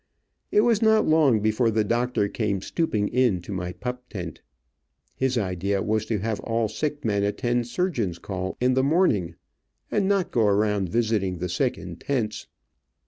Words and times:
It 0.51 0.61
was 0.61 0.81
not 0.81 1.05
long 1.07 1.41
before 1.41 1.69
the 1.69 1.83
doctor 1.83 2.27
came 2.27 2.59
stooping 2.63 3.07
in 3.09 3.39
to 3.43 3.51
my 3.51 3.71
pup 3.73 4.09
tent. 4.09 4.41
His 5.15 5.37
idea 5.37 5.83
was 5.83 6.07
to 6.07 6.17
have 6.17 6.39
all 6.39 6.67
sick 6.67 7.05
men 7.05 7.21
attend 7.21 7.67
surgeon's 7.67 8.17
call 8.17 8.57
in 8.59 8.73
the 8.73 8.81
morning, 8.81 9.35
and 9.91 10.07
not 10.07 10.31
go 10.31 10.47
around 10.47 10.89
visiting 10.89 11.37
the 11.37 11.49
sick 11.49 11.77
in 11.77 11.97
tents. 11.97 12.47